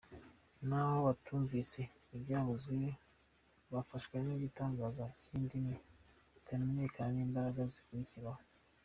Naho 0.67 0.97
batumvise 1.07 1.81
ibyavuzwe, 2.15 2.75
bafashwa 3.73 4.15
n’igitangaza 4.25 5.05
cy’indimi 5.21 5.75
zitamenyekana, 6.33 7.11
n’imbaraga 7.13 7.61
zikurikiraho. 7.75 8.41